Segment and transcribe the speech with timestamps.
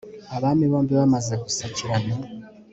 [0.35, 2.13] abami bombi bamaze gusakirana